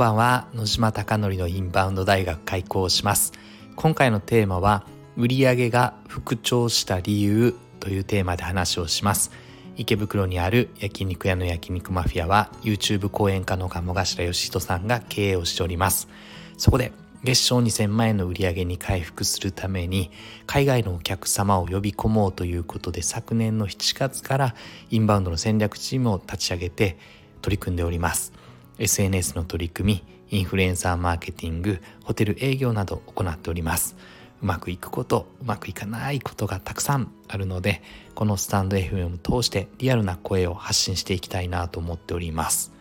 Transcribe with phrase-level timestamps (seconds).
[0.00, 0.48] ばんは。
[0.54, 3.34] 野島貴則のインバウンド大学開校します。
[3.76, 4.86] 今回のテーマは
[5.18, 9.30] 売上が復調した理由というテーマで話をします。
[9.76, 16.08] 池袋にある焼肉屋の焼肉マフィアは YouTube 講演家の鴨頭義人さんが経営をしております。
[16.56, 16.92] そこで
[17.22, 20.10] 月賞2000万円の売り上げに回復するために
[20.46, 24.54] 海外のお客様を呼び込もうということで昨年の7月から
[24.90, 26.96] インバウンドの戦略チームを立ち上げて
[27.42, 28.39] 取り組んでおります。
[28.80, 33.96] SNS の取り組みインフルエンサーマーケティングホテル営業など行っております。
[34.42, 37.82] うまくいくことうまくいかないことがたくさんあるので
[38.14, 42.72] このスタンド FM を通してリアルな声を発信していきたいなと思っております。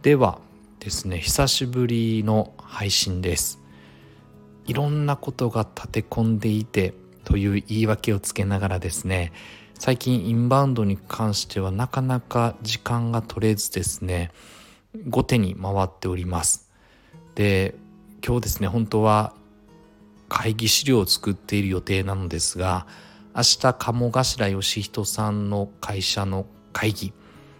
[0.00, 0.38] では
[0.78, 3.60] ですね久しぶりの配信です。
[4.66, 9.32] いろんなことが立て込んでいてという言い訳をつけながらですね
[9.78, 14.30] 最近インバウンドに関してはなかなか時間が取れずですね
[15.08, 16.70] 後手に回っております。
[17.34, 17.74] で
[18.26, 19.34] 今日ですね本当は
[20.28, 22.86] 会議資料を作っている予定なのですが
[23.34, 27.12] 明日鴨頭義人さんの会社の会議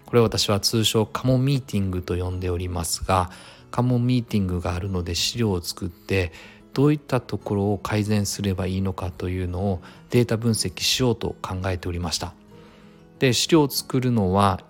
[0.06, 3.31] これ私は通称カモミーティングと呼んでおりますが
[3.70, 6.33] カモミーティングがあるので資料を作って
[6.72, 12.34] どういったところを改善すればいいのかというのをデータ分析しようと考えておりました。
[13.19, 14.61] で資料を作るのは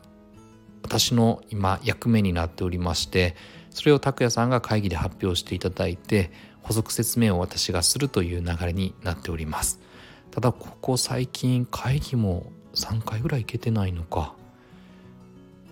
[0.82, 3.36] 私の今役目になっておりまして
[3.70, 6.30] それを拓也さんが会議で発表していただいて
[6.62, 9.80] 補足説明を私がするという流れになっております。
[10.30, 14.34] ただここ最近会議も3回ぐらい行けてないのか。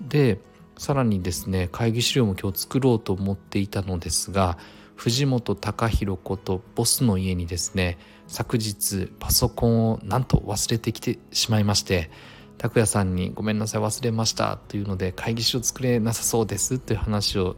[0.01, 0.41] で
[0.77, 4.59] さらにですね会議資料も今日作ろうと思っていたのですが
[4.95, 7.99] 藤本隆弘ことボスの家にですね
[8.29, 12.11] 昨日パソコンをなんと忘れてきてしまいまして
[12.59, 17.57] 拓也さんに「ごめんなさい忘れました」というので会議資料作れなさそうですという話を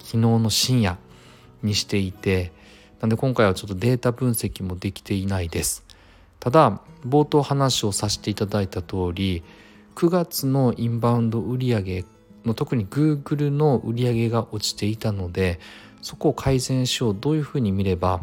[0.00, 0.98] 昨日の深夜
[1.62, 2.52] にしていて
[3.00, 5.84] なんで今回はちょっとデータ分析もできていないです。
[6.40, 9.42] ただ冒頭話をさせていただいた通り
[9.94, 12.04] 9月のインバウンド売上
[12.44, 15.58] の特に Google の売上が落ちていたので
[16.02, 18.22] そこを改善しようどういうふうに見れば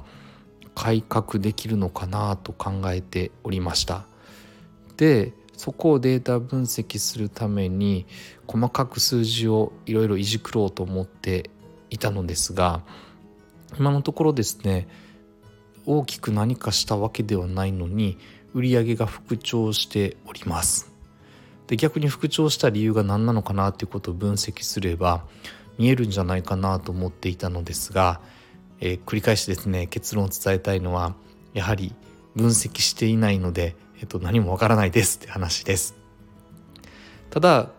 [0.76, 4.06] 改革できるのかなと考えておりました。
[4.98, 8.06] でそこをデータ分析するために
[8.48, 11.50] 細かく数字をいろいろいじくろうと思って
[11.90, 12.82] いたのですが
[13.78, 14.88] 今のところですね
[15.86, 18.18] 大きく何かしたわけではないのに
[18.54, 20.92] 売上が復調しております。
[21.68, 25.26] で逆に復調した理由が何なのかなということを分析すれば
[25.78, 28.22] 見えるんじゃないかなと思っていたのですが、
[28.80, 31.16] えー、繰り返しですね結論を伝えたいのは
[31.54, 31.96] やはり
[32.36, 35.96] 分析していないので、えっと、何もわからないですって話です。
[37.30, 37.70] ただ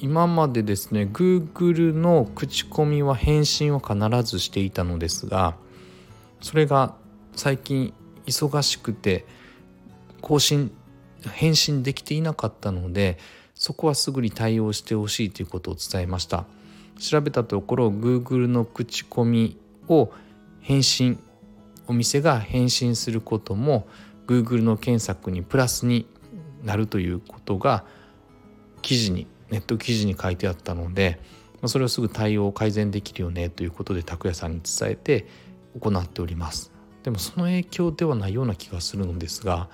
[0.00, 3.94] 今までですね Google の口コミは返信は必
[4.28, 5.54] ずしていたのですが
[6.40, 6.96] それが
[7.36, 7.94] 最近
[8.26, 9.24] 忙しくて
[10.20, 10.72] 更新
[11.30, 13.16] 返信できていなかったので
[13.54, 16.44] そこはすぐに対応してほしいということを伝えました。
[16.98, 20.10] 調べたところ Google の口コミを
[20.60, 21.20] 返信
[21.86, 23.86] お店が返信することも
[24.30, 26.06] Google の検索にプラスに
[26.62, 27.84] なるということが
[28.80, 31.20] 記事にネット記事に書いてあったので
[31.66, 35.26] それをすぐ対応改善できるよねということで拓也さんに伝えて
[35.80, 36.72] 行っております。
[37.02, 39.68] でもその影響ではないような気がするのですが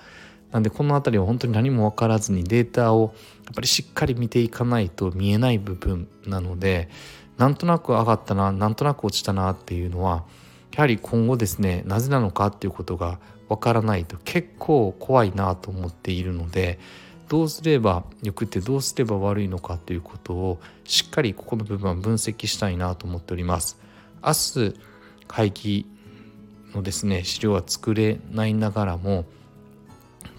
[0.51, 3.13] なんでこの辺りは本当に何も分からずにデータを
[3.45, 6.89] やっぱりしっかり見ていかないと見えない部分なので
[7.37, 10.23] なんとなく上がったななんとなく落ちたなっていうのは
[10.73, 13.19] やはり今後ですねなぜなのかっていうことが
[13.49, 16.79] 分からないと結構怖いなと思っているので
[17.29, 23.77] どうすればよくてどうすれば悪いのかということをしっかりここの部分は分析したいなと思っております。
[24.23, 24.73] 明日
[25.27, 25.85] 会議
[26.73, 29.25] のですね資料は作れないながらも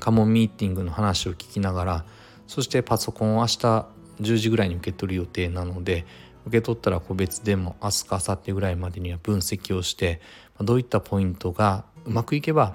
[0.01, 2.05] カモンミーティングの話を聞きながら
[2.47, 3.87] そしてパソコンを明日
[4.21, 6.07] 10時ぐらいに受け取る予定なので
[6.49, 10.21] 受け取ったら個別でも明日か明後日ぐらいまでには分析をして
[10.61, 12.75] どういったポイントがうまくいけば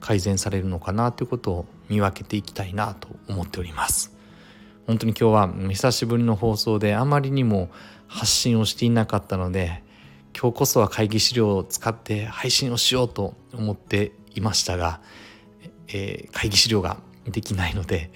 [0.00, 4.14] 改善されるのかなということを見分けていきたいなと思っております。
[4.86, 7.70] 本当に今日は久しぶりの放送であまりにも
[8.06, 9.82] 発信をしていなかったので
[10.38, 15.00] 今日こそは会議資料を使って配信をしようと思っていましたが、
[15.88, 18.12] えー、会議資料ができないので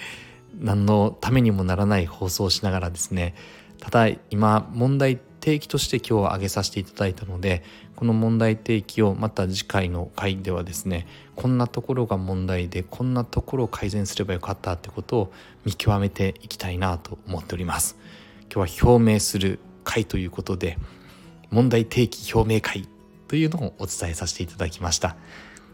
[0.61, 3.35] 何のためにもならない放送をしながらですね
[3.81, 7.63] ただ今問題提起として今日は挙げさせていただいたので
[7.97, 15.33] この問題提起をまた次回の回ではですねこんなところが問題でこんなところを改善すればよかったってことを
[15.65, 17.99] 見極めていきたいなと思っております。
[18.53, 20.79] 今日は表明する回ということで
[21.51, 22.89] 問題提起表明会
[23.29, 25.17] というのをお伝えさせていただきました。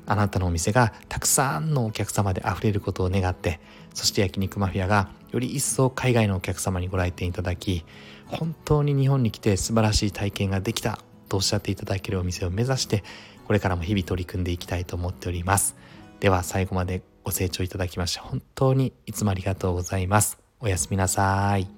[0.07, 3.61] あなたのお店がたくさんのお客様で溢れることを願って
[3.95, 7.85] そして焼肉マフィアがより一層海外のお客様にご来店いただき
[8.27, 10.99] 本当に日本に来て素晴らしい体験ができた
[11.29, 13.05] とおっしゃっていただけるお店を目指して
[13.47, 15.77] これからも日々取り組んでいきたいと思っております。
[16.19, 20.39] では最後までご清聴いただきまして本当にいつもありがとうございます。
[20.61, 21.76] おやすみなさい。